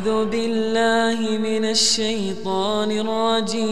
أعوذ 0.00 0.32
بالله 0.32 1.18
من 1.36 1.64
الشيطان 1.68 2.90
الرجيم 3.04 3.68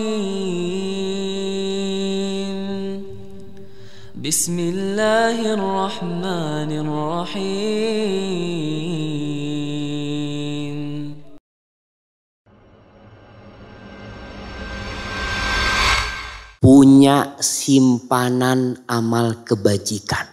بسم 4.12 4.56
الله 4.58 5.38
الرحمن 5.56 6.71
الرحيم 6.85 8.04
punya 16.60 17.41
simpanan 17.41 18.84
amal 18.84 19.41
kebajikan 19.41 20.28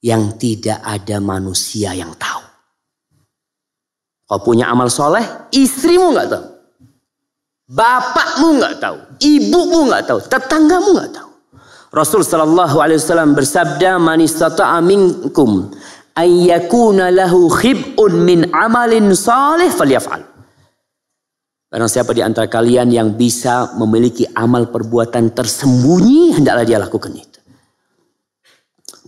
yang 0.00 0.40
tidak 0.40 0.80
ada 0.84 1.20
manusia 1.20 1.92
yang 1.92 2.16
tahu. 2.16 2.41
Kau 4.33 4.41
punya 4.41 4.65
amal 4.65 4.89
soleh, 4.89 5.21
istrimu 5.53 6.09
nggak 6.09 6.25
tahu, 6.25 6.45
bapakmu 7.69 8.57
nggak 8.57 8.81
tahu, 8.81 8.97
ibumu 9.21 9.93
nggak 9.93 10.09
tahu, 10.09 10.25
tetanggamu 10.25 10.89
nggak 10.97 11.11
tahu. 11.13 11.29
Rasul 11.93 12.25
Shallallahu 12.25 12.81
Alaihi 12.81 12.97
Wasallam 12.97 13.37
bersabda, 13.37 14.01
"Man 14.01 14.25
istata'a 14.25 14.81
minkum 14.81 15.69
ayyakuna 16.17 17.13
lahu 17.13 17.45
khib'un 17.45 18.25
min 18.25 18.49
amalin 18.49 19.13
salih 19.13 19.69
falyaf'al." 19.69 20.25
Barang 21.69 21.85
siapa 21.85 22.09
di 22.17 22.25
antara 22.25 22.49
kalian 22.49 22.89
yang 22.89 23.13
bisa 23.13 23.77
memiliki 23.77 24.25
amal 24.33 24.65
perbuatan 24.73 25.29
tersembunyi, 25.29 26.41
hendaklah 26.41 26.65
dia 26.65 26.81
lakukan 26.81 27.13
itu. 27.13 27.37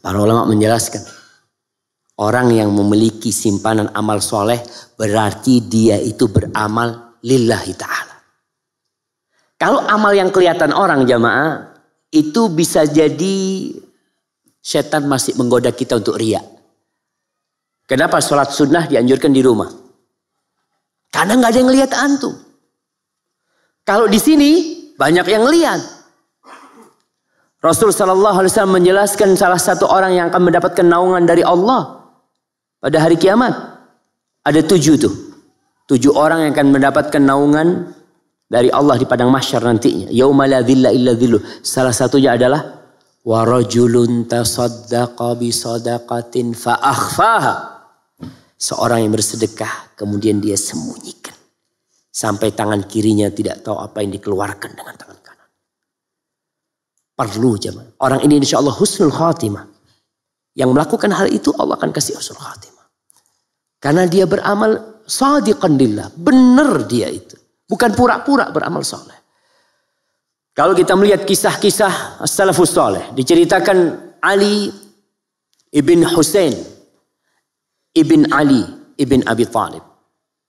Para 0.05 0.21
ulama 0.21 0.45
menjelaskan, 0.45 1.24
orang 2.19 2.51
yang 2.55 2.71
memiliki 2.71 3.31
simpanan 3.31 3.91
amal 3.91 4.23
soleh 4.23 4.63
berarti 4.95 5.63
dia 5.67 5.99
itu 5.99 6.31
beramal 6.31 7.19
lillahi 7.23 7.73
ta'ala. 7.75 8.15
Kalau 9.55 9.83
amal 9.87 10.11
yang 10.11 10.31
kelihatan 10.31 10.75
orang 10.75 11.07
jamaah, 11.07 11.75
itu 12.11 12.51
bisa 12.51 12.87
jadi 12.87 13.71
setan 14.59 15.07
masih 15.07 15.35
menggoda 15.39 15.71
kita 15.71 15.99
untuk 15.99 16.19
riak. 16.19 16.43
Kenapa 17.85 18.17
sholat 18.19 18.51
sunnah 18.51 18.87
dianjurkan 18.87 19.31
di 19.31 19.41
rumah? 19.45 19.69
Karena 21.11 21.37
nggak 21.39 21.51
ada 21.51 21.59
yang 21.59 21.71
lihat 21.71 21.91
antum. 21.95 22.33
Kalau 23.85 24.09
di 24.09 24.17
sini 24.17 24.51
banyak 24.97 25.27
yang 25.29 25.45
lihat. 25.47 25.81
Rasul 27.61 27.89
Shallallahu 27.89 28.45
Alaihi 28.45 28.51
Wasallam 28.53 28.77
menjelaskan 28.77 29.29
salah 29.33 29.57
satu 29.57 29.89
orang 29.89 30.13
yang 30.13 30.29
akan 30.29 30.53
mendapatkan 30.53 30.85
naungan 30.85 31.25
dari 31.25 31.41
Allah 31.41 32.04
pada 32.85 33.01
hari 33.01 33.17
kiamat. 33.17 33.49
Ada 34.45 34.61
tujuh 34.61 34.95
tuh, 35.01 35.13
tujuh 35.89 36.13
orang 36.13 36.45
yang 36.45 36.51
akan 36.53 36.69
mendapatkan 36.69 37.17
naungan 37.17 37.97
dari 38.45 38.69
Allah 38.69 39.01
di 39.01 39.09
padang 39.09 39.33
mahsyar 39.33 39.65
nantinya. 39.65 40.13
Yaumala 40.13 40.61
dhilla 40.61 40.93
illa 40.93 41.17
dhillu. 41.17 41.41
Salah 41.65 41.89
satunya 41.89 42.37
adalah 42.37 42.61
warajulun 43.25 44.29
tasaddaqa 44.29 45.33
bi 45.33 45.49
sadaqatin 45.49 46.53
fa 46.53 46.77
akhfaha. 46.77 47.73
Seorang 48.53 49.01
yang 49.01 49.17
bersedekah 49.17 49.97
kemudian 49.97 50.37
dia 50.37 50.53
sembunyikan. 50.53 51.33
Sampai 52.13 52.53
tangan 52.53 52.85
kirinya 52.85 53.33
tidak 53.33 53.65
tahu 53.65 53.81
apa 53.81 54.05
yang 54.05 54.13
dikeluarkan 54.13 54.77
dengan 54.77 54.93
tangan 54.93 55.19
kanan. 55.25 55.49
Perlu 57.17 57.57
jemaah. 57.57 57.97
Orang 57.97 58.21
ini 58.21 58.39
insya 58.39 58.61
Allah 58.61 58.77
husnul 58.77 59.11
khatimah. 59.11 59.73
Yang 60.55 60.69
melakukan 60.71 61.11
hal 61.11 61.27
itu 61.33 61.51
Allah 61.59 61.75
akan 61.75 61.91
kasih 61.91 62.15
husnul 62.15 62.39
khatimah. 62.39 62.74
Karena 63.85 64.09
dia 64.09 64.25
beramal 64.25 65.05
sadiqan 65.05 65.77
lillah. 65.77 66.09
Benar 66.17 66.89
dia 66.89 67.05
itu. 67.05 67.37
Bukan 67.69 67.93
pura-pura 67.93 68.49
beramal 68.49 68.81
soleh. 68.81 69.13
Kalau 70.57 70.73
kita 70.73 70.97
melihat 70.97 71.21
kisah-kisah 71.21 72.25
salafus 72.25 72.73
soleh. 72.73 73.13
Diceritakan 73.13 73.77
Ali 74.25 74.73
ibn 75.69 76.01
Hussein. 76.01 76.57
Ibn 77.93 78.33
Ali 78.33 78.65
ibn 78.97 79.21
Abi 79.29 79.45
Talib. 79.45 79.85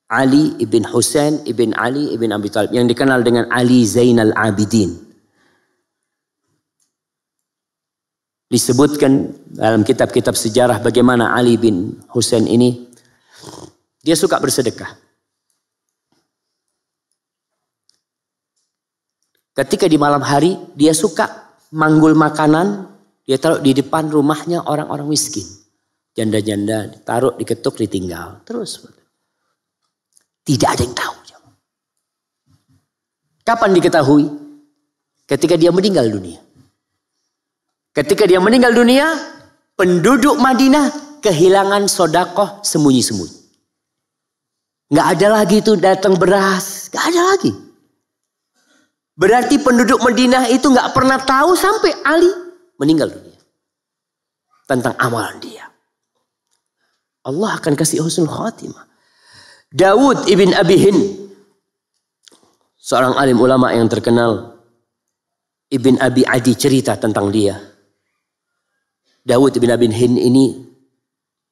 Ali 0.08 0.56
ibn 0.56 0.88
Hussein 0.88 1.44
ibn 1.44 1.76
Ali 1.76 2.16
ibn 2.16 2.32
Abi 2.32 2.48
Talib 2.48 2.72
yang 2.72 2.88
dikenal 2.88 3.20
dengan 3.20 3.52
Ali 3.52 3.84
Zainal 3.84 4.32
Abidin. 4.32 4.96
Disebutkan 8.48 9.34
dalam 9.52 9.84
kitab-kitab 9.84 10.38
sejarah 10.38 10.80
bagaimana 10.80 11.36
Ali 11.36 11.58
bin 11.60 12.00
Hussein 12.14 12.46
ini 12.46 12.85
dia 14.06 14.14
suka 14.14 14.38
bersedekah. 14.38 14.94
Ketika 19.50 19.90
di 19.90 19.98
malam 19.98 20.22
hari 20.22 20.54
dia 20.78 20.94
suka 20.94 21.58
manggul 21.74 22.14
makanan, 22.14 22.86
dia 23.26 23.34
taruh 23.42 23.58
di 23.58 23.74
depan 23.74 24.06
rumahnya 24.06 24.62
orang-orang 24.62 25.10
miskin. 25.10 25.42
Janda-janda 26.14 27.02
taruh 27.02 27.34
diketuk 27.34 27.82
ditinggal. 27.82 28.46
Terus 28.46 28.86
tidak 30.46 30.78
ada 30.78 30.82
yang 30.86 30.94
tahu. 30.94 31.16
Kapan 33.46 33.78
diketahui? 33.78 34.26
Ketika 35.26 35.54
dia 35.54 35.70
meninggal 35.70 36.10
dunia. 36.10 36.42
Ketika 37.94 38.26
dia 38.26 38.42
meninggal 38.42 38.74
dunia, 38.74 39.06
penduduk 39.78 40.34
Madinah 40.38 41.18
kehilangan 41.22 41.86
sodakoh 41.86 42.58
sembunyi-sembunyi. 42.66 43.45
Nggak 44.86 45.06
ada 45.18 45.28
lagi 45.42 45.56
itu 45.58 45.74
datang 45.74 46.14
beras, 46.14 46.86
nggak 46.94 47.04
ada 47.10 47.22
lagi. 47.34 47.52
Berarti 49.16 49.58
penduduk 49.58 50.04
Madinah 50.04 50.46
itu 50.52 50.68
nggak 50.68 50.92
pernah 50.92 51.16
tahu 51.18 51.56
sampai 51.56 51.90
Ali 52.04 52.30
meninggal 52.76 53.10
dunia 53.10 53.40
tentang 54.68 54.94
amalan 55.00 55.40
dia. 55.40 55.66
Allah 57.26 57.58
akan 57.58 57.74
kasih 57.74 58.06
husnul 58.06 58.30
khatimah. 58.30 58.86
Dawud 59.74 60.30
ibn 60.30 60.54
Abi 60.54 60.76
Hind. 60.78 61.02
Seorang 62.78 63.18
alim 63.18 63.42
ulama 63.42 63.74
yang 63.74 63.90
terkenal. 63.90 64.62
Ibn 65.66 65.98
Abi 65.98 66.22
Adi 66.22 66.54
cerita 66.54 66.94
tentang 66.94 67.34
dia. 67.34 67.58
Dawud 69.26 69.50
ibn 69.58 69.74
Abi 69.74 69.90
Hind 69.90 70.22
ini 70.22 70.54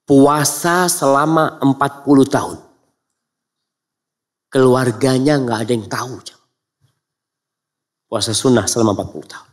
puasa 0.06 0.87
selama 0.87 1.59
40 1.59 1.75
tahun. 2.31 2.63
Keluarganya 4.54 5.34
nggak 5.42 5.59
ada 5.66 5.72
yang 5.75 5.87
tahu. 5.91 6.15
Puasa 8.06 8.31
sunnah 8.31 8.70
selama 8.70 8.94
40 8.94 9.26
tahun. 9.26 9.50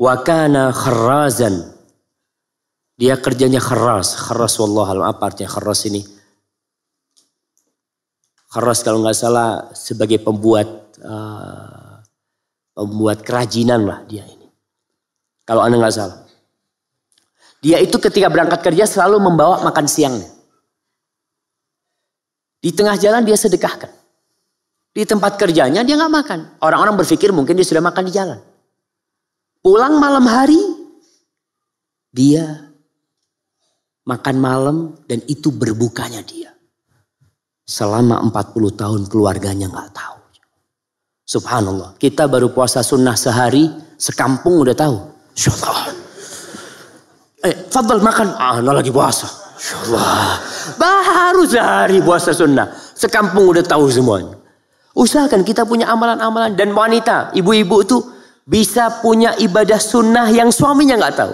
Wakana 0.00 0.72
kharrazan. 0.72 1.76
Dia 2.96 3.20
kerjanya 3.20 3.60
kharaz. 3.60 4.16
Kharaz 4.16 4.56
wallah 4.56 5.12
apa 5.12 5.28
artinya 5.28 5.52
kharaz 5.52 5.84
ini? 5.84 6.00
Kharas 8.48 8.80
kalau 8.80 9.04
nggak 9.04 9.18
salah 9.18 9.68
sebagai 9.76 10.16
pembuat 10.24 10.96
uh, 11.04 12.00
pembuat 12.72 13.20
kerajinan 13.20 13.84
lah 13.84 14.00
dia 14.08 14.24
ini. 14.24 14.48
Kalau 15.44 15.60
anda 15.60 15.76
nggak 15.76 15.92
salah. 15.92 16.24
Dia 17.60 17.84
itu 17.84 18.00
ketika 18.00 18.32
berangkat 18.32 18.64
kerja 18.64 18.88
selalu 18.88 19.20
membawa 19.20 19.60
makan 19.60 19.84
siangnya. 19.84 20.33
Di 22.64 22.72
tengah 22.72 22.96
jalan 22.96 23.28
dia 23.28 23.36
sedekahkan. 23.36 23.92
Di 24.96 25.04
tempat 25.04 25.36
kerjanya 25.36 25.84
dia 25.84 26.00
nggak 26.00 26.14
makan. 26.16 26.40
Orang-orang 26.64 26.96
berpikir 26.96 27.28
mungkin 27.28 27.60
dia 27.60 27.66
sudah 27.68 27.84
makan 27.84 28.08
di 28.08 28.12
jalan. 28.16 28.40
Pulang 29.60 30.00
malam 30.00 30.24
hari 30.24 30.56
dia 32.08 32.72
makan 34.08 34.36
malam 34.40 34.76
dan 35.04 35.20
itu 35.28 35.52
berbukanya 35.52 36.24
dia. 36.24 36.56
Selama 37.68 38.24
40 38.32 38.80
tahun 38.80 39.00
keluarganya 39.12 39.68
nggak 39.68 39.92
tahu. 39.92 40.16
Subhanallah. 41.28 42.00
Kita 42.00 42.24
baru 42.32 42.48
puasa 42.48 42.80
sunnah 42.80 43.16
sehari, 43.16 43.68
sekampung 44.00 44.64
udah 44.64 44.76
tahu. 44.76 44.96
Insyaallah. 45.36 45.92
Eh, 47.44 47.56
fadl 47.68 48.00
makan. 48.00 48.28
Ah, 48.40 48.56
lagi 48.64 48.88
puasa. 48.88 49.43
Insyaallah. 49.64 50.44
Baru 50.76 51.48
sehari 51.48 52.04
puasa 52.04 52.36
sunnah. 52.36 52.68
Sekampung 52.92 53.48
udah 53.48 53.64
tahu 53.64 53.88
semuanya. 53.88 54.36
Usahakan 54.92 55.40
kita 55.40 55.64
punya 55.64 55.88
amalan-amalan. 55.88 56.52
Dan 56.52 56.76
wanita, 56.76 57.32
ibu-ibu 57.32 57.80
itu 57.80 58.04
bisa 58.44 59.00
punya 59.00 59.32
ibadah 59.40 59.80
sunnah 59.80 60.28
yang 60.28 60.52
suaminya 60.52 61.00
nggak 61.00 61.16
tahu. 61.16 61.32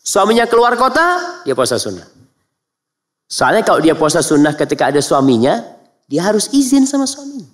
Suaminya 0.00 0.48
keluar 0.48 0.72
kota, 0.80 1.36
dia 1.44 1.52
puasa 1.52 1.76
sunnah. 1.76 2.08
Soalnya 3.28 3.60
kalau 3.60 3.84
dia 3.84 3.92
puasa 3.92 4.24
sunnah 4.24 4.56
ketika 4.56 4.88
ada 4.88 5.04
suaminya, 5.04 5.60
dia 6.08 6.24
harus 6.24 6.48
izin 6.56 6.88
sama 6.88 7.04
suaminya. 7.04 7.52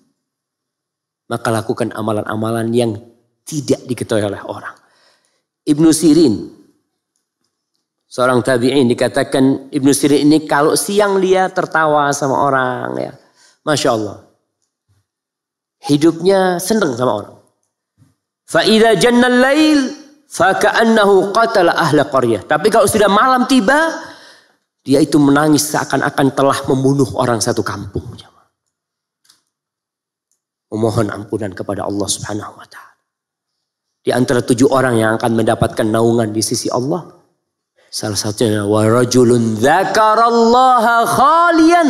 Maka 1.27 1.51
lakukan 1.51 1.91
amalan-amalan 1.99 2.71
yang 2.71 2.95
tidak 3.43 3.83
diketahui 3.91 4.23
oleh 4.23 4.39
orang. 4.47 4.77
Ibnu 5.67 5.91
Sirin, 5.91 6.62
Seorang 8.13 8.45
tabi'in 8.45 8.93
dikatakan 8.93 9.73
Ibnu 9.73 9.89
Sirin 9.97 10.29
ini 10.29 10.45
kalau 10.45 10.77
siang 10.77 11.17
dia 11.17 11.49
tertawa 11.49 12.13
sama 12.13 12.45
orang 12.45 12.93
ya. 13.01 13.13
Masya 13.65 13.89
Allah. 13.89 14.29
Hidupnya 15.81 16.61
senang 16.61 16.93
sama 16.93 17.25
orang. 17.25 17.37
Fa'idha 18.45 19.01
jannal 19.01 19.33
lail 19.33 19.97
faka'annahu 20.29 21.33
qatala 21.33 21.73
ahla 21.73 22.05
qaryah. 22.05 22.45
Tapi 22.45 22.69
kalau 22.69 22.85
sudah 22.85 23.09
malam 23.09 23.49
tiba, 23.49 23.81
dia 24.85 25.01
itu 25.01 25.17
menangis 25.17 25.73
seakan-akan 25.73 26.37
telah 26.37 26.59
membunuh 26.69 27.09
orang 27.17 27.41
satu 27.41 27.65
kampung. 27.65 28.05
Memohon 30.69 31.09
ampunan 31.09 31.57
kepada 31.57 31.89
Allah 31.89 32.09
subhanahu 32.13 32.61
wa 32.61 32.67
ta'ala. 32.69 32.93
Di 34.05 34.13
antara 34.13 34.45
tujuh 34.45 34.69
orang 34.69 35.01
yang 35.01 35.17
akan 35.17 35.33
mendapatkan 35.33 35.89
naungan 35.89 36.29
di 36.29 36.45
sisi 36.45 36.69
Allah 36.69 37.22
Salah 37.93 38.17
satunya 38.17 38.65
wa 38.65 38.89
rajulun 38.89 39.61
dzakarallaha 39.61 40.97
khalian 41.05 41.89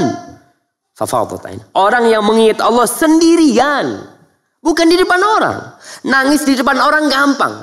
fafadat 0.98 1.62
Orang 1.78 2.10
yang 2.10 2.26
mengingat 2.26 2.58
Allah 2.58 2.90
sendirian, 2.90 4.02
bukan 4.58 4.86
di 4.90 4.98
depan 4.98 5.22
orang. 5.22 5.78
Nangis 6.02 6.42
di 6.42 6.58
depan 6.58 6.74
orang 6.82 7.06
gampang. 7.06 7.54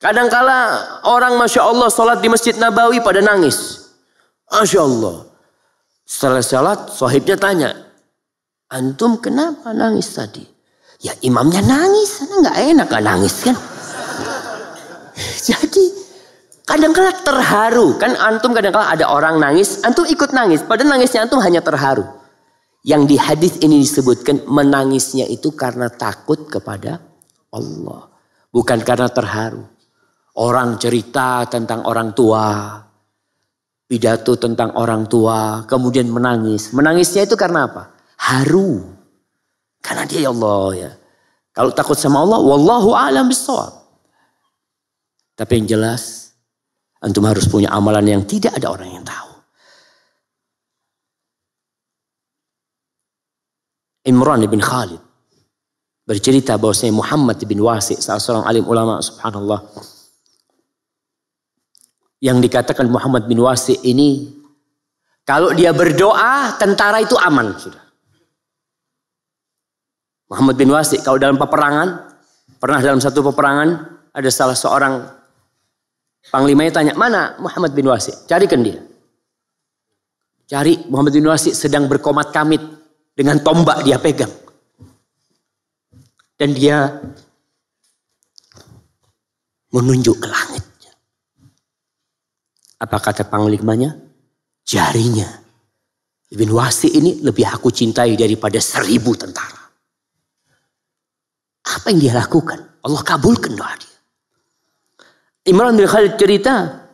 Kadangkala 0.00 0.80
orang 1.04 1.36
Masya 1.36 1.68
Allah 1.68 1.92
sholat 1.92 2.24
di 2.24 2.32
Masjid 2.32 2.56
Nabawi 2.56 3.04
pada 3.04 3.20
nangis. 3.20 3.92
Masya 4.48 4.80
Allah. 4.80 5.28
Setelah 6.08 6.40
sholat, 6.40 6.78
sahibnya 6.96 7.36
tanya, 7.36 7.76
Antum 8.72 9.20
kenapa 9.20 9.76
nangis 9.76 10.16
tadi? 10.16 10.48
Ya 11.04 11.12
imamnya 11.20 11.60
nangis, 11.60 12.24
karena 12.24 12.34
nggak 12.40 12.58
enak 12.72 12.86
gak 12.88 13.04
nangis 13.04 13.34
kan. 13.44 13.56
Jadi 15.52 15.97
Kadang-kala 16.68 17.16
terharu. 17.24 17.96
Kan 17.96 18.12
antum 18.20 18.52
kadang-kala 18.52 18.92
ada 18.92 19.08
orang 19.08 19.40
nangis, 19.40 19.80
antum 19.80 20.04
ikut 20.04 20.36
nangis. 20.36 20.60
Padahal 20.60 21.00
nangisnya 21.00 21.24
antum 21.24 21.40
hanya 21.40 21.64
terharu. 21.64 22.04
Yang 22.84 23.02
di 23.08 23.16
hadis 23.16 23.54
ini 23.64 23.80
disebutkan 23.80 24.44
menangisnya 24.44 25.24
itu 25.32 25.48
karena 25.56 25.88
takut 25.88 26.44
kepada 26.52 27.00
Allah. 27.48 28.12
Bukan 28.52 28.84
karena 28.84 29.08
terharu. 29.08 29.64
Orang 30.36 30.76
cerita 30.76 31.48
tentang 31.48 31.88
orang 31.88 32.12
tua. 32.12 32.76
Pidato 33.88 34.36
tentang 34.36 34.76
orang 34.76 35.08
tua. 35.08 35.64
Kemudian 35.64 36.12
menangis. 36.12 36.76
Menangisnya 36.76 37.24
itu 37.24 37.34
karena 37.34 37.64
apa? 37.64 37.96
Haru. 38.20 38.84
Karena 39.80 40.04
dia 40.04 40.28
ya 40.28 40.30
Allah 40.36 40.68
ya. 40.76 40.90
Kalau 41.56 41.72
takut 41.72 41.96
sama 41.96 42.20
Allah, 42.22 42.38
wallahu 42.44 42.92
a'lam 42.92 43.26
bisawab. 43.26 43.72
Tapi 45.34 45.64
yang 45.64 45.66
jelas 45.80 46.27
Antum 46.98 47.22
harus 47.30 47.46
punya 47.46 47.70
amalan 47.70 48.06
yang 48.06 48.22
tidak 48.26 48.58
ada 48.58 48.74
orang 48.74 48.90
yang 48.90 49.04
tahu. 49.06 49.30
Imran 54.08 54.42
bin 54.48 54.58
Khalid 54.58 54.98
bercerita 56.08 56.56
bahwasanya 56.56 56.96
Muhammad 56.96 57.36
bin 57.44 57.60
Wasi 57.60 57.92
salah 58.00 58.16
seorang 58.16 58.48
alim 58.48 58.64
ulama 58.64 58.96
subhanallah 59.04 59.60
yang 62.24 62.40
dikatakan 62.40 62.88
Muhammad 62.88 63.28
bin 63.28 63.36
Wasi 63.44 63.76
ini 63.84 64.32
kalau 65.28 65.52
dia 65.52 65.76
berdoa 65.76 66.56
tentara 66.56 67.04
itu 67.04 67.12
aman 67.20 67.52
sudah. 67.60 67.84
Muhammad 70.32 70.56
bin 70.56 70.72
Wasi 70.72 71.04
kalau 71.04 71.20
dalam 71.20 71.36
peperangan 71.36 72.08
pernah 72.56 72.80
dalam 72.80 72.98
satu 72.98 73.20
peperangan 73.20 74.00
ada 74.16 74.30
salah 74.32 74.56
seorang 74.56 75.17
Panglimanya 76.26 76.82
tanya, 76.82 76.92
mana 76.98 77.38
Muhammad 77.38 77.72
bin 77.72 77.86
Wasi? 77.86 78.10
Carikan 78.26 78.60
dia. 78.66 78.82
Cari 80.48 80.90
Muhammad 80.90 81.14
bin 81.14 81.30
Wasi 81.30 81.54
sedang 81.54 81.86
berkomat 81.86 82.34
kamit 82.34 82.60
dengan 83.14 83.38
tombak 83.40 83.86
dia 83.86 83.96
pegang. 84.02 84.32
Dan 86.34 86.54
dia 86.54 86.90
menunjuk 89.72 90.18
ke 90.18 90.28
langit. 90.28 90.64
Apa 92.78 92.96
kata 93.02 93.26
panglimanya? 93.26 93.98
Jarinya. 94.62 95.26
Ibn 96.28 96.48
Wasi 96.52 96.92
ini 96.92 97.24
lebih 97.24 97.48
aku 97.48 97.72
cintai 97.72 98.14
daripada 98.14 98.60
seribu 98.60 99.16
tentara. 99.16 99.64
Apa 101.68 101.88
yang 101.90 102.00
dia 102.00 102.14
lakukan? 102.14 102.84
Allah 102.84 103.02
kabulkan 103.02 103.56
doa 103.56 103.72
dia. 103.80 103.87
Imran 105.48 105.80
bin 105.80 105.88
Khalid 105.88 106.20
cerita, 106.20 106.84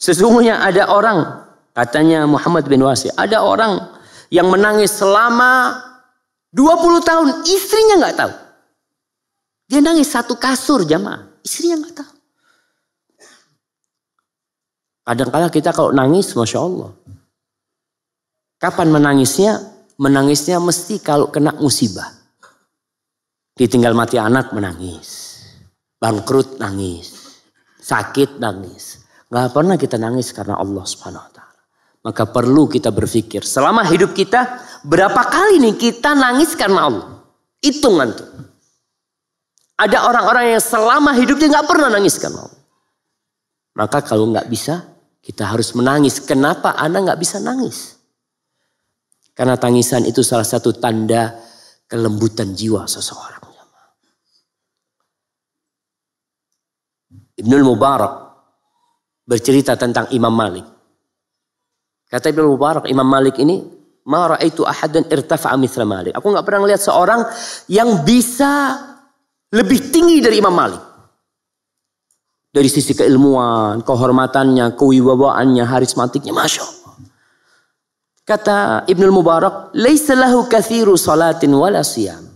sesungguhnya 0.00 0.64
ada 0.64 0.88
orang, 0.88 1.44
katanya 1.76 2.24
Muhammad 2.24 2.64
bin 2.64 2.80
Wasi, 2.80 3.12
ada 3.12 3.44
orang 3.44 4.00
yang 4.32 4.48
menangis 4.48 4.96
selama 4.96 5.76
20 6.56 7.04
tahun, 7.04 7.26
istrinya 7.44 8.00
nggak 8.00 8.16
tahu. 8.16 8.32
Dia 9.68 9.84
nangis 9.84 10.08
satu 10.08 10.40
kasur 10.40 10.88
jamaah, 10.88 11.28
istrinya 11.44 11.84
nggak 11.84 11.96
tahu. 12.00 12.12
Kadang-kala 15.04 15.52
kita 15.52 15.76
kalau 15.76 15.92
nangis, 15.92 16.32
Masya 16.32 16.58
Allah. 16.64 16.92
Kapan 18.56 18.88
menangisnya? 18.88 19.60
Menangisnya 20.00 20.60
mesti 20.60 21.00
kalau 21.00 21.28
kena 21.28 21.52
musibah. 21.56 22.08
Ditinggal 23.56 23.92
mati 23.92 24.16
anak 24.16 24.52
menangis. 24.52 25.40
Bangkrut 25.98 26.62
nangis 26.62 27.17
sakit 27.88 28.36
nangis. 28.36 29.08
Gak 29.32 29.56
pernah 29.56 29.80
kita 29.80 29.96
nangis 29.96 30.32
karena 30.36 30.60
Allah 30.60 30.84
subhanahu 30.84 31.24
wa 31.24 31.32
ta'ala. 31.32 31.60
Maka 32.04 32.28
perlu 32.28 32.68
kita 32.68 32.92
berpikir 32.92 33.44
selama 33.44 33.84
hidup 33.88 34.12
kita 34.12 34.60
berapa 34.84 35.18
kali 35.28 35.60
nih 35.60 35.74
kita 35.76 36.12
nangis 36.12 36.52
karena 36.52 36.88
Allah. 36.88 37.08
Hitungan 37.64 38.08
tuh. 38.12 38.28
Ada 39.78 40.04
orang-orang 40.10 40.58
yang 40.58 40.64
selama 40.64 41.16
hidupnya 41.16 41.60
gak 41.60 41.68
pernah 41.68 41.88
nangis 41.88 42.20
karena 42.20 42.44
Allah. 42.44 42.62
Maka 43.78 43.98
kalau 44.04 44.28
gak 44.32 44.48
bisa 44.48 44.84
kita 45.24 45.48
harus 45.48 45.72
menangis. 45.76 46.20
Kenapa 46.24 46.76
anak 46.76 47.14
gak 47.14 47.20
bisa 47.20 47.36
nangis? 47.40 47.98
Karena 49.36 49.54
tangisan 49.54 50.02
itu 50.02 50.24
salah 50.26 50.46
satu 50.46 50.74
tanda 50.74 51.36
kelembutan 51.86 52.52
jiwa 52.58 52.90
seseorang. 52.90 53.47
Ibnul 57.38 57.62
Mubarak 57.62 58.12
bercerita 59.22 59.78
tentang 59.78 60.10
Imam 60.10 60.34
Malik. 60.34 60.66
Kata 62.10 62.34
Ibnul 62.34 62.58
Mubarak, 62.58 62.84
Imam 62.90 63.06
Malik 63.06 63.38
ini, 63.38 63.62
ma 64.08 64.34
ra'aitu 64.34 64.64
ahadan 64.64 65.06
irtafa'a 65.06 65.54
mithla 65.54 65.84
Malik. 65.84 66.16
Aku 66.18 66.32
nggak 66.32 66.42
pernah 66.42 66.66
lihat 66.66 66.82
seorang 66.82 67.22
yang 67.70 68.02
bisa 68.02 68.80
lebih 69.54 69.92
tinggi 69.92 70.18
dari 70.18 70.40
Imam 70.40 70.52
Malik. 70.52 70.82
Dari 72.48 72.66
sisi 72.66 72.96
keilmuan, 72.96 73.84
kehormatannya, 73.84 74.72
kewibawaannya, 74.74 75.64
harismatiknya, 75.68 76.32
Masya 76.32 76.62
Allah. 76.64 76.94
Kata 78.24 78.58
Ibnul 78.88 79.14
Mubarak, 79.14 79.72
Laisa 79.76 80.16
lahu 80.16 80.48
kathiru 80.48 80.96
salatin 80.96 81.52
wala 81.52 81.84
siyam. 81.84 82.27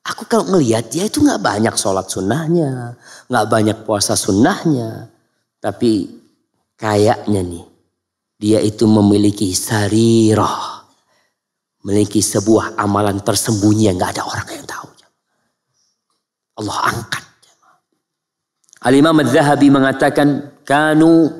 Aku 0.00 0.24
kalau 0.24 0.56
ngelihat 0.56 0.88
dia 0.88 1.04
itu 1.06 1.20
nggak 1.20 1.44
banyak 1.44 1.74
sholat 1.76 2.08
sunnahnya, 2.08 2.96
nggak 3.28 3.46
banyak 3.52 3.78
puasa 3.84 4.16
sunnahnya, 4.16 5.12
tapi 5.60 6.08
kayaknya 6.80 7.40
nih 7.44 7.66
dia 8.40 8.58
itu 8.64 8.88
memiliki 8.88 9.52
sarirah, 9.52 10.88
memiliki 11.84 12.24
sebuah 12.24 12.80
amalan 12.80 13.20
tersembunyi 13.20 13.92
yang 13.92 14.00
nggak 14.00 14.16
ada 14.16 14.24
orang 14.24 14.48
yang 14.48 14.64
tahu. 14.64 14.88
Allah 16.60 16.78
angkat. 16.92 17.24
Al-Imam 18.80 19.20
zahabi 19.28 19.68
mengatakan 19.68 20.56
kanu 20.64 21.39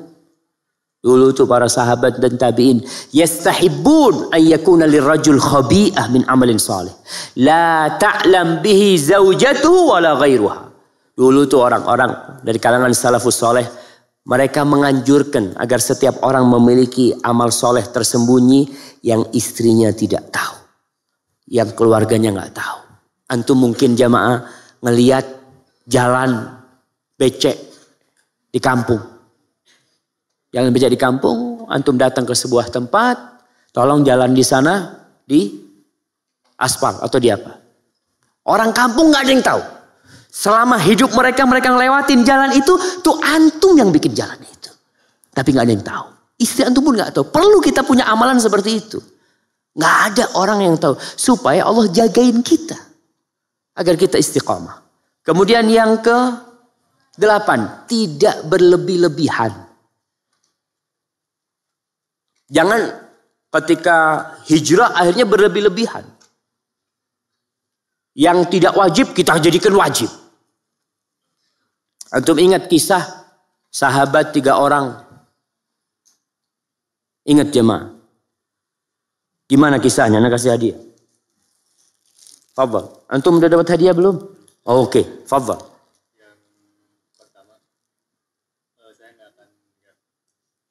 Dulu 1.01 1.33
tuh 1.33 1.49
para 1.49 1.65
sahabat 1.65 2.21
dan 2.21 2.37
tabi'in 2.37 2.85
yastahibbun 3.09 4.29
an 4.29 4.37
yakuna 4.37 4.85
lirajul 4.85 5.41
khabi'ah 5.41 6.13
min 6.13 6.21
amalin 6.29 6.61
salih. 6.61 6.93
La 7.41 7.97
ta'lam 7.97 8.61
bihi 8.61 9.01
zaujatuhu 9.01 9.97
wala 9.97 10.13
ghairuha. 10.21 10.69
Dulu 11.17 11.49
tuh 11.49 11.65
orang-orang 11.65 12.45
dari 12.45 12.61
kalangan 12.61 12.93
salafus 12.93 13.33
soleh 13.33 13.65
mereka 14.29 14.61
menganjurkan 14.61 15.57
agar 15.57 15.81
setiap 15.81 16.21
orang 16.21 16.45
memiliki 16.45 17.17
amal 17.25 17.49
soleh 17.49 17.81
tersembunyi 17.81 18.69
yang 19.01 19.25
istrinya 19.33 19.89
tidak 19.89 20.29
tahu. 20.29 20.53
Yang 21.49 21.81
keluarganya 21.81 22.29
nggak 22.29 22.53
tahu. 22.53 22.79
Antum 23.33 23.57
mungkin 23.57 23.97
jamaah 23.97 24.45
ngeliat 24.85 25.25
jalan 25.89 26.61
becek 27.17 27.57
di 28.53 28.61
kampung 28.61 29.01
Jangan 30.51 30.67
bekerja 30.75 30.91
di 30.91 30.99
kampung, 30.99 31.65
antum 31.71 31.95
datang 31.95 32.27
ke 32.27 32.35
sebuah 32.35 32.67
tempat, 32.67 33.15
tolong 33.71 34.03
jalan 34.03 34.35
di 34.35 34.43
sana 34.43 34.99
di 35.23 35.47
aspal 36.59 36.99
atau 36.99 37.17
di 37.17 37.31
apa. 37.31 37.55
Orang 38.43 38.75
kampung 38.75 39.15
nggak 39.15 39.23
ada 39.23 39.31
yang 39.31 39.45
tahu. 39.45 39.63
Selama 40.31 40.75
hidup 40.79 41.11
mereka 41.15 41.47
mereka 41.47 41.71
ngelewatin 41.71 42.27
jalan 42.27 42.51
itu, 42.51 42.75
tuh 42.99 43.15
antum 43.23 43.79
yang 43.79 43.95
bikin 43.95 44.11
jalan 44.11 44.39
itu. 44.43 44.71
Tapi 45.31 45.55
nggak 45.55 45.65
ada 45.67 45.73
yang 45.73 45.87
tahu. 45.87 46.07
Istri 46.41 46.61
antum 46.67 46.83
pun 46.83 46.99
nggak 46.99 47.15
tahu. 47.15 47.25
Perlu 47.31 47.63
kita 47.63 47.87
punya 47.87 48.03
amalan 48.11 48.35
seperti 48.35 48.75
itu. 48.75 48.99
Nggak 49.71 49.97
ada 50.11 50.25
orang 50.35 50.59
yang 50.67 50.75
tahu. 50.75 50.99
Supaya 50.99 51.63
Allah 51.63 51.87
jagain 51.87 52.43
kita. 52.43 52.75
Agar 53.77 53.95
kita 53.95 54.19
istiqamah. 54.19 54.83
Kemudian 55.23 55.63
yang 55.71 56.03
ke 56.03 56.17
delapan. 57.15 57.87
Tidak 57.87 58.51
berlebih-lebihan. 58.51 59.70
Jangan 62.51 62.81
ketika 63.59 63.97
hijrah 64.43 64.91
akhirnya 64.91 65.23
berlebih-lebihan. 65.23 66.03
Yang 68.11 68.59
tidak 68.59 68.75
wajib 68.75 69.15
kita 69.15 69.39
jadikan 69.39 69.71
wajib. 69.71 70.11
Antum 72.11 72.35
ingat 72.35 72.67
kisah 72.67 73.07
sahabat 73.71 74.35
tiga 74.35 74.59
orang. 74.59 74.99
Ingat 77.23 77.55
jemaah. 77.55 77.95
Gimana 79.47 79.79
kisahnya? 79.79 80.19
Anda 80.19 80.27
kasih 80.27 80.51
hadiah. 80.51 80.79
Fadal. 82.51 82.91
Antum 83.07 83.39
udah 83.39 83.47
dapat 83.47 83.67
hadiah 83.71 83.95
belum? 83.95 84.15
Oh, 84.67 84.83
Oke, 84.83 84.99
okay. 84.99 85.05
Fadal. 85.23 85.59
Yang 86.19 86.35
pertama, 87.15 87.55
uh, 88.79 88.91
saya 88.91 89.11
nggak 89.15 89.29
akan, 89.31 89.47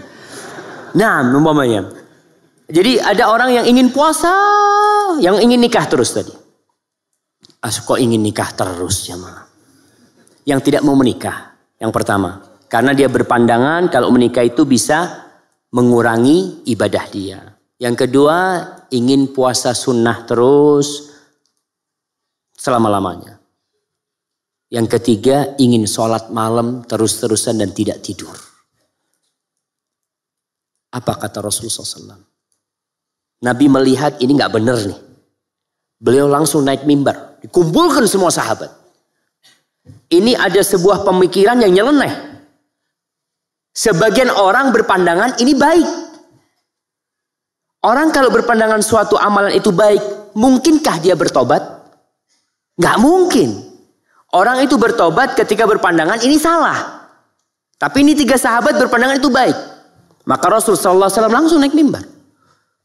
Nah, 0.94 1.26
umpamanya. 1.26 1.90
Jadi 2.70 3.02
ada 3.02 3.28
orang 3.28 3.50
yang 3.50 3.66
ingin 3.66 3.90
puasa, 3.90 4.30
yang 5.18 5.42
ingin 5.42 5.58
nikah 5.58 5.84
terus 5.90 6.14
tadi. 6.14 6.32
Ah, 7.58 7.68
kok 7.68 7.98
ingin 7.98 8.22
nikah 8.22 8.54
terus 8.54 9.10
ya 9.10 9.18
ma? 9.18 9.42
Yang 10.46 10.70
tidak 10.70 10.86
mau 10.86 10.94
menikah, 10.94 11.50
yang 11.82 11.90
pertama. 11.90 12.53
Karena 12.74 12.90
dia 12.90 13.06
berpandangan 13.06 13.86
kalau 13.86 14.10
menikah 14.10 14.42
itu 14.42 14.66
bisa 14.66 15.30
mengurangi 15.70 16.66
ibadah 16.66 17.06
dia. 17.06 17.38
Yang 17.78 18.02
kedua, 18.02 18.38
ingin 18.90 19.30
puasa 19.30 19.70
sunnah 19.70 20.26
terus 20.26 21.06
selama-lamanya. 22.58 23.38
Yang 24.74 24.98
ketiga, 24.98 25.54
ingin 25.54 25.86
sholat 25.86 26.34
malam 26.34 26.82
terus-terusan 26.82 27.62
dan 27.62 27.70
tidak 27.70 28.02
tidur. 28.02 28.34
Apa 30.90 31.14
kata 31.14 31.46
Rasulullah 31.46 31.78
SAW? 31.78 32.26
Nabi 33.38 33.70
melihat 33.70 34.18
ini 34.18 34.34
nggak 34.34 34.50
benar 34.50 34.82
nih. 34.82 34.98
Beliau 36.02 36.26
langsung 36.26 36.66
naik 36.66 36.82
mimbar. 36.90 37.38
Dikumpulkan 37.38 38.02
semua 38.10 38.34
sahabat. 38.34 38.74
Ini 40.10 40.34
ada 40.34 40.58
sebuah 40.58 41.06
pemikiran 41.06 41.62
yang 41.62 41.70
nyeleneh. 41.70 42.33
Sebagian 43.74 44.30
orang 44.30 44.70
berpandangan 44.70 45.42
ini 45.42 45.58
baik. 45.58 45.88
Orang 47.82 48.14
kalau 48.14 48.30
berpandangan 48.30 48.80
suatu 48.80 49.18
amalan 49.18 49.50
itu 49.50 49.74
baik, 49.74 50.32
mungkinkah 50.38 51.02
dia 51.02 51.18
bertobat? 51.18 51.60
Nggak 52.78 52.96
mungkin. 53.02 53.50
Orang 54.30 54.62
itu 54.62 54.78
bertobat 54.78 55.34
ketika 55.34 55.66
berpandangan 55.66 56.22
ini 56.22 56.38
salah. 56.38 57.06
Tapi 57.76 58.06
ini 58.06 58.14
tiga 58.14 58.38
sahabat 58.38 58.78
berpandangan 58.78 59.18
itu 59.18 59.28
baik. 59.28 59.58
Maka 60.24 60.46
Rasul 60.48 60.78
Sallallahu 60.78 61.10
Alaihi 61.10 61.18
Wasallam 61.18 61.36
langsung 61.36 61.58
naik 61.60 61.74
mimbar. 61.74 62.06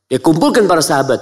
Dia 0.09 0.19
kumpulkan 0.19 0.65
para 0.65 0.81
sahabat. 0.81 1.21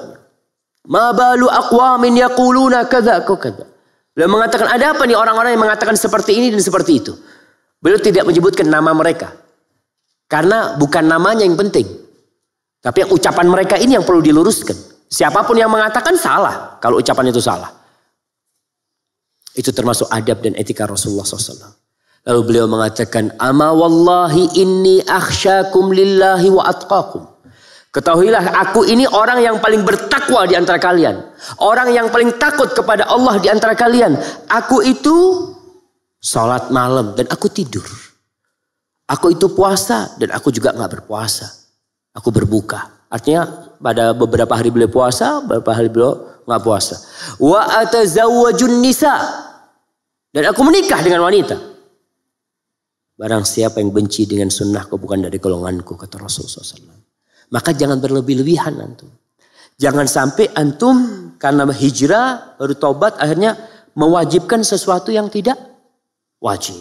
Ma 0.87 1.11
balu 1.11 1.51
aqwamin 1.51 2.17
yaquluna 2.17 2.87
kadza 2.87 3.19
kadza. 3.27 3.67
Beliau 4.15 4.31
mengatakan 4.31 4.71
ada 4.71 4.97
apa 4.97 5.05
nih 5.05 5.13
orang-orang 5.13 5.53
yang 5.53 5.61
mengatakan 5.61 5.93
seperti 5.93 6.33
ini 6.33 6.49
dan 6.49 6.63
seperti 6.63 7.03
itu. 7.03 7.13
Beliau 7.77 8.01
tidak 8.01 8.25
menyebutkan 8.25 8.65
nama 8.65 8.89
mereka. 8.95 9.46
Karena 10.27 10.75
bukan 10.75 11.07
namanya 11.07 11.47
yang 11.47 11.55
penting. 11.55 11.87
Tapi 12.83 13.07
ucapan 13.07 13.47
mereka 13.47 13.75
ini 13.79 13.95
yang 13.95 14.03
perlu 14.03 14.19
diluruskan. 14.19 14.75
Siapa 15.07 15.47
pun 15.47 15.55
yang 15.55 15.71
mengatakan 15.71 16.19
salah 16.19 16.75
kalau 16.83 16.99
ucapan 16.99 17.31
itu 17.31 17.39
salah. 17.39 17.71
Itu 19.55 19.71
termasuk 19.73 20.11
adab 20.11 20.43
dan 20.43 20.53
etika 20.53 20.85
Rasulullah 20.85 21.25
SAW. 21.25 21.73
Lalu 22.27 22.41
beliau 22.43 22.67
mengatakan, 22.67 23.33
Ama 23.39 23.71
wallahi 23.71 24.59
inni 24.59 24.99
akhsyakum 25.01 25.95
lillahi 25.95 26.51
wa 26.51 26.67
atqakum. 26.67 27.23
Ketahuilah 27.89 28.53
aku 28.67 28.85
ini 28.85 29.07
orang 29.09 29.41
yang 29.41 29.57
paling 29.57 29.81
bertakwa 29.81 30.45
di 30.45 30.53
antara 30.53 30.77
kalian. 30.77 31.17
Orang 31.63 31.89
yang 31.89 32.11
paling 32.13 32.35
takut 32.37 32.69
kepada 32.75 33.09
Allah 33.09 33.41
di 33.41 33.47
antara 33.49 33.73
kalian. 33.73 34.13
Aku 34.51 34.85
itu 34.85 35.49
sholat 36.21 36.69
malam 36.69 37.17
dan 37.17 37.25
aku 37.31 37.49
tidur. 37.49 37.87
Aku 39.07 39.31
itu 39.31 39.47
puasa 39.55 40.11
dan 40.19 40.35
aku 40.35 40.51
juga 40.51 40.75
nggak 40.75 40.99
berpuasa 40.99 41.67
aku 42.17 42.33
berbuka. 42.33 43.05
Artinya 43.07 43.45
pada 43.77 44.11
beberapa 44.17 44.49
hari 44.57 44.73
beliau 44.73 44.89
puasa, 44.89 45.45
beberapa 45.45 45.71
hari 45.77 45.93
beliau 45.93 46.41
nggak 46.49 46.61
puasa. 46.65 46.97
Wa 47.37 47.85
atazawwajun 47.85 48.81
nisa. 48.81 49.13
Dan 50.33 50.49
aku 50.49 50.65
menikah 50.65 50.99
dengan 51.05 51.23
wanita. 51.23 51.55
Barang 53.17 53.47
siapa 53.47 53.81
yang 53.81 53.93
benci 53.93 54.29
dengan 54.29 54.51
sunnahku 54.51 54.97
bukan 54.99 55.25
dari 55.25 55.37
golonganku 55.41 55.97
kata 55.97 56.21
Rasulullah 56.21 56.61
SAW. 56.61 57.05
Maka 57.49 57.73
jangan 57.73 57.97
berlebih-lebihan 57.97 58.75
antum. 58.77 59.09
Jangan 59.77 60.05
sampai 60.05 60.51
antum 60.53 61.31
karena 61.39 61.65
hijrah 61.69 62.59
baru 62.59 62.75
tobat 62.77 63.17
akhirnya 63.17 63.55
mewajibkan 63.97 64.61
sesuatu 64.61 65.09
yang 65.09 65.31
tidak 65.31 65.57
wajib. 66.43 66.77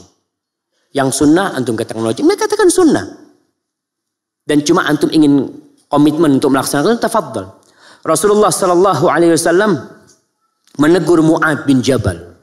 Yang 0.97 1.21
sunnah 1.21 1.53
antum 1.53 1.77
katakan 1.77 2.01
wajib. 2.01 2.25
Mereka 2.25 2.49
katakan 2.49 2.73
sunnah 2.73 3.05
dan 4.49 4.65
cuma 4.65 4.89
antum 4.89 5.13
ingin 5.13 5.51
komitmen 5.93 6.41
untuk 6.41 6.55
melaksanakan 6.55 6.97
tafadhal. 6.97 7.59
Rasulullah 8.07 8.55
sallallahu 8.55 9.11
alaihi 9.11 9.35
wasallam 9.35 9.77
menegur 10.79 11.21
Muad 11.21 11.67
bin 11.67 11.83
Jabal. 11.83 12.39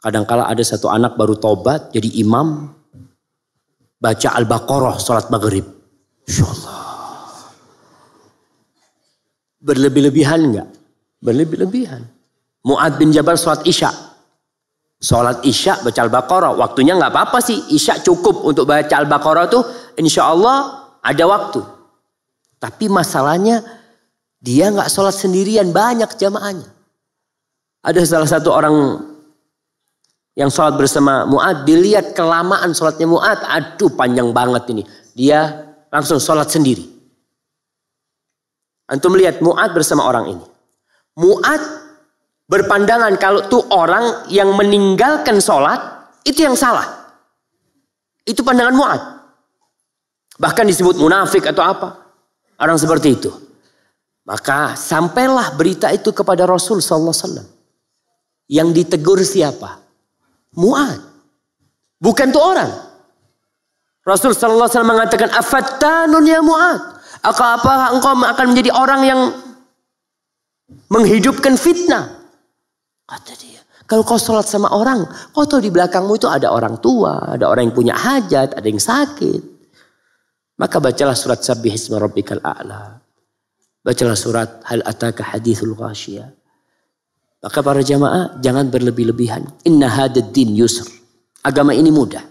Kadangkala 0.00 0.48
ada 0.48 0.62
satu 0.64 0.88
anak 0.88 1.14
baru 1.20 1.36
tobat 1.36 1.92
jadi 1.92 2.08
imam 2.24 2.72
baca 4.00 4.28
Al-Baqarah 4.40 4.96
salat 4.96 5.28
maghrib. 5.28 5.66
Insyaallah. 6.24 6.78
Berlebih-lebihan 9.60 10.40
enggak? 10.40 10.68
Berlebih-lebihan. 11.20 12.06
Muad 12.64 12.96
bin 12.96 13.12
Jabal 13.12 13.36
salat 13.36 13.66
Isya. 13.66 14.05
Sholat 14.96 15.44
Isya 15.44 15.84
baca 15.84 16.00
Al-Baqarah. 16.00 16.52
Waktunya 16.56 16.96
nggak 16.96 17.12
apa-apa 17.12 17.38
sih. 17.44 17.58
Isya 17.72 18.00
cukup 18.00 18.42
untuk 18.48 18.64
baca 18.64 18.90
Al-Baqarah 18.90 19.46
tuh. 19.52 19.62
Insya 20.00 20.32
Allah 20.32 20.88
ada 21.04 21.24
waktu. 21.28 21.60
Tapi 22.56 22.88
masalahnya 22.88 23.60
dia 24.40 24.72
nggak 24.72 24.88
sholat 24.88 25.12
sendirian. 25.12 25.68
Banyak 25.68 26.16
jamaahnya. 26.16 26.68
Ada 27.84 28.00
salah 28.08 28.26
satu 28.28 28.50
orang 28.50 28.74
yang 30.36 30.52
sholat 30.52 30.76
bersama 30.76 31.24
Mu'ad, 31.24 31.64
dilihat 31.64 32.12
kelamaan 32.12 32.76
sholatnya 32.76 33.08
Mu'ad, 33.08 33.40
aduh 33.46 33.88
panjang 33.96 34.36
banget 34.36 34.68
ini. 34.68 34.82
Dia 35.16 35.64
langsung 35.88 36.20
sholat 36.20 36.52
sendiri. 36.52 36.84
Antum 38.90 39.16
lihat 39.16 39.40
Mu'ad 39.40 39.72
bersama 39.72 40.04
orang 40.04 40.36
ini. 40.36 40.44
Mu'ad 41.16 41.85
berpandangan 42.46 43.14
kalau 43.18 43.46
tuh 43.50 43.62
orang 43.74 44.26
yang 44.30 44.54
meninggalkan 44.54 45.42
sholat, 45.42 45.78
itu 46.26 46.42
yang 46.46 46.58
salah. 46.58 46.86
Itu 48.26 48.42
pandangan 48.42 48.74
Mu'ad. 48.74 49.02
Bahkan 50.36 50.64
disebut 50.66 50.98
munafik 50.98 51.46
atau 51.46 51.62
apa. 51.62 51.88
Orang 52.58 52.78
seperti 52.80 53.14
itu. 53.14 53.30
Maka 54.26 54.74
sampailah 54.74 55.54
berita 55.54 55.86
itu 55.94 56.10
kepada 56.10 56.42
Rasul 56.48 56.82
Sallallahu 56.82 57.14
Alaihi 57.14 57.22
Wasallam. 57.22 57.48
Yang 58.46 58.68
ditegur 58.82 59.18
siapa? 59.22 59.82
Mu'ad. 60.58 60.98
Bukan 61.98 62.28
tuh 62.30 62.42
orang. 62.42 62.70
Rasul 64.06 64.38
sallallahu 64.38 64.70
alaihi 64.70 64.74
wasallam 64.78 64.92
mengatakan 64.94 65.30
afattanun 65.34 66.24
ya 66.30 66.38
Mu'ad. 66.38 66.80
Apa 67.26 67.58
apa 67.58 67.72
engkau 67.90 68.14
akan 68.14 68.46
menjadi 68.54 68.70
orang 68.70 69.02
yang 69.02 69.20
menghidupkan 70.86 71.58
fitnah? 71.58 72.25
Kata 73.06 73.32
dia. 73.38 73.62
Kalau 73.86 74.02
kau 74.02 74.18
sholat 74.18 74.50
sama 74.50 74.74
orang, 74.74 75.06
kau 75.30 75.46
tahu 75.46 75.62
di 75.62 75.70
belakangmu 75.70 76.18
itu 76.18 76.26
ada 76.26 76.50
orang 76.50 76.82
tua, 76.82 77.38
ada 77.38 77.46
orang 77.46 77.70
yang 77.70 77.76
punya 77.78 77.94
hajat, 77.94 78.58
ada 78.58 78.66
yang 78.66 78.82
sakit. 78.82 79.54
Maka 80.58 80.82
bacalah 80.82 81.14
surat 81.14 81.38
Sabbih 81.38 81.70
Isma 81.70 82.02
Rabbikal 82.02 82.42
A'la. 82.42 82.98
Bacalah 83.86 84.18
surat 84.18 84.66
Hal 84.66 84.82
Ataka 84.82 85.22
Hadithul 85.22 85.78
Ghashiyah. 85.78 86.26
Maka 87.46 87.62
para 87.62 87.78
jamaah 87.78 88.42
jangan 88.42 88.66
berlebih-lebihan. 88.74 89.46
Inna 89.70 89.86
hadad 89.86 90.34
din 90.34 90.58
yusr. 90.58 90.90
Agama 91.46 91.70
ini 91.70 91.94
mudah. 91.94 92.26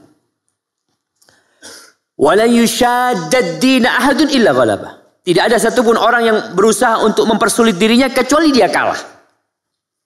Wala 2.20 2.44
yushaddad 2.44 3.64
din 3.64 3.88
ahadun 3.88 4.28
illa 4.28 4.52
ghalabah. 4.52 5.24
Tidak 5.24 5.40
ada 5.40 5.56
satupun 5.56 5.96
orang 5.96 6.24
yang 6.28 6.38
berusaha 6.52 7.00
untuk 7.00 7.24
mempersulit 7.32 7.80
dirinya 7.80 8.12
kecuali 8.12 8.52
dia 8.52 8.68
kalah. 8.68 9.15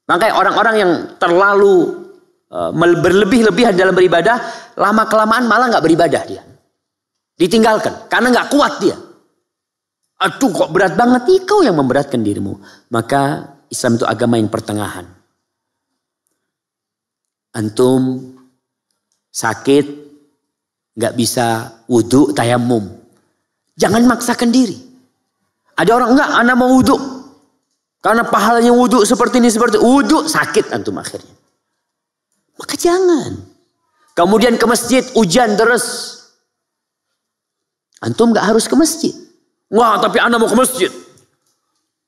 Makanya 0.10 0.34
orang-orang 0.34 0.76
yang 0.82 0.92
terlalu 1.22 2.10
uh, 2.50 2.74
berlebih-lebihan 2.74 3.78
dalam 3.78 3.94
beribadah, 3.94 4.42
lama 4.74 5.06
kelamaan 5.06 5.46
malah 5.46 5.70
nggak 5.70 5.86
beribadah 5.86 6.22
dia. 6.26 6.42
Ditinggalkan 7.38 8.10
karena 8.10 8.34
nggak 8.34 8.50
kuat 8.50 8.74
dia. 8.82 8.98
Aduh 10.20 10.52
kok 10.52 10.74
berat 10.74 10.98
banget 10.98 11.30
nih 11.30 11.40
kau 11.46 11.62
yang 11.62 11.78
memberatkan 11.78 12.26
dirimu. 12.26 12.58
Maka 12.90 13.54
Islam 13.70 14.02
itu 14.02 14.06
agama 14.10 14.36
yang 14.42 14.50
pertengahan. 14.50 15.06
Antum 17.54 18.34
sakit, 19.30 19.86
nggak 20.98 21.14
bisa 21.16 21.80
wudhu, 21.86 22.34
tayamum. 22.34 22.98
Jangan 23.78 24.04
maksakan 24.10 24.50
diri. 24.50 24.76
Ada 25.80 25.96
orang 25.96 26.18
enggak, 26.18 26.30
anak 26.34 26.56
mau 26.60 26.76
wudhu. 26.76 27.19
Karena 28.00 28.24
pahalanya 28.24 28.72
wudhu 28.72 29.04
seperti 29.04 29.44
ini, 29.44 29.52
seperti 29.52 29.76
wudhu 29.76 30.24
sakit 30.24 30.72
antum 30.72 30.96
akhirnya. 30.96 31.36
Maka 32.56 32.76
jangan. 32.80 33.36
Kemudian 34.16 34.56
ke 34.56 34.66
masjid, 34.68 35.04
hujan 35.16 35.60
terus. 35.60 36.16
Antum 38.00 38.32
nggak 38.32 38.56
harus 38.56 38.68
ke 38.68 38.76
masjid. 38.80 39.12
Wah 39.70 40.00
tapi 40.00 40.20
anak 40.24 40.40
mau 40.40 40.48
ke 40.48 40.56
masjid. 40.56 40.92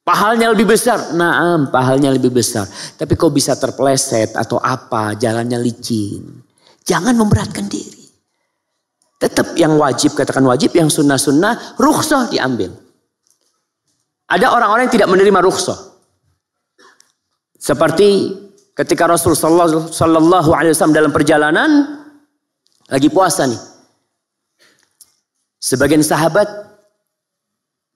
Pahalnya 0.01 0.49
lebih 0.49 0.73
besar. 0.73 1.13
Nah, 1.13 1.61
pahalnya 1.69 2.09
lebih 2.09 2.33
besar. 2.33 2.65
Tapi 2.97 3.13
kau 3.13 3.29
bisa 3.29 3.53
terpleset 3.53 4.33
atau 4.33 4.57
apa, 4.57 5.13
jalannya 5.13 5.61
licin. 5.61 6.41
Jangan 6.81 7.13
memberatkan 7.13 7.69
diri. 7.69 8.09
Tetap 9.21 9.53
yang 9.53 9.77
wajib, 9.77 10.17
katakan 10.17 10.41
wajib, 10.49 10.73
yang 10.73 10.89
sunnah-sunnah, 10.89 11.77
rukhsah 11.77 12.33
diambil. 12.33 12.73
Ada 14.31 14.47
orang-orang 14.55 14.87
yang 14.87 14.95
tidak 14.95 15.11
menerima 15.11 15.39
rukhsah. 15.43 15.91
Seperti 17.59 18.31
ketika 18.71 19.03
Rasul 19.11 19.35
Sallallahu 19.35 20.55
Alaihi 20.55 20.71
Wasallam 20.71 20.95
dalam 20.95 21.11
perjalanan 21.11 21.99
lagi 22.87 23.11
puasa 23.11 23.43
nih. 23.43 23.59
Sebagian 25.61 26.01
sahabat 26.01 26.47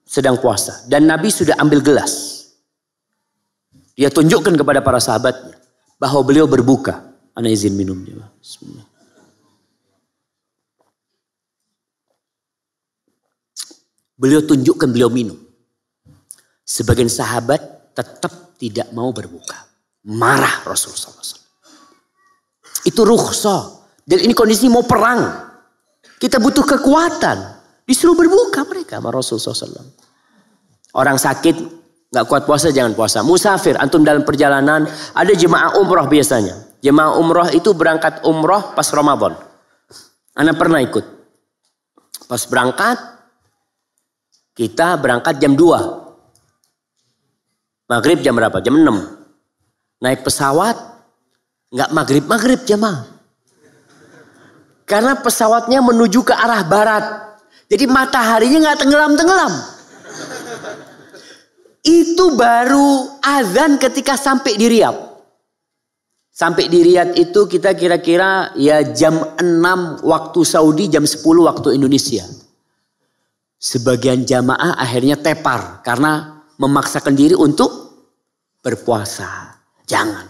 sedang 0.06 0.38
puasa 0.38 0.86
dan 0.86 1.08
Nabi 1.08 1.32
sudah 1.32 1.56
ambil 1.56 1.80
gelas. 1.80 2.46
Dia 3.96 4.12
tunjukkan 4.12 4.60
kepada 4.60 4.84
para 4.84 5.00
sahabatnya 5.00 5.56
bahwa 5.96 6.20
beliau 6.20 6.44
berbuka. 6.44 7.16
Ana 7.32 7.48
izin 7.48 7.72
minumnya. 7.72 8.28
Bismillah. 8.38 8.86
Beliau 14.20 14.40
tunjukkan 14.44 14.88
beliau 14.92 15.08
minum. 15.12 15.45
Sebagian 16.66 17.06
sahabat 17.06 17.94
tetap 17.94 18.58
tidak 18.58 18.90
mau 18.90 19.14
berbuka. 19.14 19.54
Marah 20.10 20.66
Rasulullah 20.66 21.22
SAW. 21.22 21.46
Itu 22.82 23.06
rukhsah. 23.06 23.86
Dan 24.02 24.22
ini 24.26 24.34
kondisi 24.34 24.66
mau 24.66 24.82
perang. 24.82 25.46
Kita 26.18 26.42
butuh 26.42 26.66
kekuatan. 26.66 27.38
Disuruh 27.86 28.18
berbuka 28.18 28.66
mereka 28.66 28.98
sama 28.98 29.14
Rasul 29.14 29.38
SAW. 29.38 29.86
Orang 30.94 31.22
sakit 31.22 31.54
nggak 32.10 32.26
kuat 32.26 32.42
puasa 32.46 32.74
jangan 32.74 32.94
puasa. 32.98 33.22
Musafir 33.22 33.78
antum 33.78 34.02
dalam 34.02 34.26
perjalanan 34.26 34.86
ada 35.14 35.32
jemaah 35.34 35.78
umroh 35.78 36.06
biasanya. 36.10 36.66
Jemaah 36.82 37.18
umroh 37.18 37.50
itu 37.50 37.70
berangkat 37.74 38.22
umroh 38.26 38.74
pas 38.74 38.86
Ramadan. 38.90 39.38
Anda 40.34 40.54
pernah 40.54 40.82
ikut. 40.82 41.04
Pas 42.26 42.42
berangkat 42.46 42.98
kita 44.54 44.98
berangkat 44.98 45.38
jam 45.38 45.54
2. 45.54 46.05
Maghrib 47.86 48.18
jam 48.22 48.34
berapa? 48.34 48.58
Jam 48.58 48.82
6. 48.82 50.02
Naik 50.02 50.26
pesawat 50.26 50.74
nggak 51.70 51.90
maghrib-maghrib 51.94 52.60
jemaah. 52.66 53.06
Karena 54.86 55.18
pesawatnya 55.18 55.82
menuju 55.82 56.22
ke 56.22 56.34
arah 56.34 56.62
barat. 56.66 57.04
Jadi 57.66 57.90
mataharinya 57.90 58.70
nggak 58.70 58.78
tenggelam-tenggelam. 58.86 59.54
Itu 61.86 62.34
baru 62.34 63.18
azan 63.22 63.78
ketika 63.78 64.18
sampai 64.18 64.58
di 64.58 64.66
Riyadh. 64.66 64.98
Sampai 66.30 66.66
di 66.66 66.82
Riyadh 66.82 67.14
itu 67.18 67.46
kita 67.46 67.74
kira-kira 67.74 68.54
ya 68.58 68.82
jam 68.82 69.18
6 69.38 70.02
waktu 70.02 70.40
Saudi, 70.42 70.90
jam 70.90 71.06
10 71.06 71.22
waktu 71.22 71.78
Indonesia. 71.78 72.26
Sebagian 73.56 74.26
jamaah 74.26 74.76
akhirnya 74.76 75.16
tepar 75.16 75.80
karena 75.80 76.35
memaksakan 76.56 77.12
diri 77.16 77.36
untuk 77.36 77.70
berpuasa. 78.64 79.56
Jangan. 79.86 80.26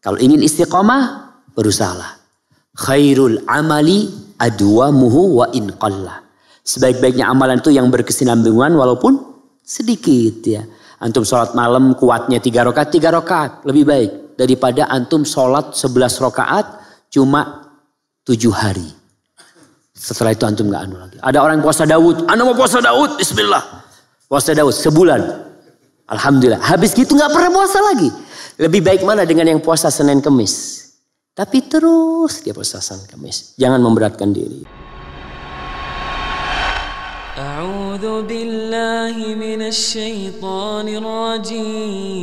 Kalau 0.00 0.18
ingin 0.22 0.40
istiqomah, 0.40 1.34
berusahalah. 1.52 2.16
Khairul 2.76 3.42
amali 3.48 4.06
adwamuhu 4.38 5.42
wa 5.42 5.46
in. 5.52 5.72
Sebaik-baiknya 6.66 7.30
amalan 7.30 7.58
itu 7.62 7.70
yang 7.72 7.88
berkesinambungan 7.90 8.74
walaupun 8.74 9.18
sedikit 9.62 10.44
ya. 10.46 10.62
Antum 10.96 11.28
sholat 11.28 11.52
malam 11.52 11.92
kuatnya 11.92 12.40
tiga 12.40 12.64
rakaat, 12.64 12.88
tiga 12.88 13.12
rakaat 13.12 13.68
lebih 13.68 13.84
baik 13.84 14.10
daripada 14.40 14.88
antum 14.88 15.28
sholat 15.28 15.76
sebelas 15.76 16.16
rakaat 16.16 16.64
cuma 17.12 17.68
tujuh 18.24 18.52
hari. 18.52 18.88
Setelah 19.96 20.32
itu 20.32 20.44
antum 20.44 20.68
nggak 20.68 20.82
anu 20.88 20.96
lagi. 20.96 21.16
Ada 21.20 21.38
orang 21.40 21.60
puasa 21.60 21.84
Daud, 21.84 22.28
anda 22.28 22.42
mau 22.44 22.56
puasa 22.56 22.80
Daud, 22.80 23.16
Bismillah. 23.20 23.85
Puasa 24.31 24.55
Daud 24.55 24.71
sebulan, 24.71 25.21
Alhamdulillah. 26.07 26.59
Habis 26.63 26.95
gitu 26.95 27.15
nggak 27.15 27.31
pernah 27.31 27.51
puasa 27.51 27.79
lagi. 27.83 28.11
Lebih 28.59 28.83
baik 28.83 29.01
mana 29.07 29.23
dengan 29.27 29.47
yang 29.51 29.61
puasa 29.63 29.87
Senin 29.91 30.19
Kemis? 30.19 30.83
Tapi 31.31 31.63
terus 31.63 32.43
dia 32.43 32.51
puasa 32.51 32.83
Kamis. 33.07 33.55
Jangan 33.55 33.79
memberatkan 33.79 34.31
diri. 34.35 34.63
أعوذ 37.31 38.27
بالله 38.27 39.15
من 39.39 39.61
الشيطان 39.73 40.87
الرجيم 41.01 42.21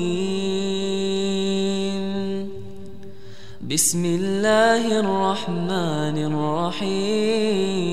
بسم 3.64 4.03
الله 4.05 5.01
الرحمن 5.01 6.16
الرحيم 6.29 7.88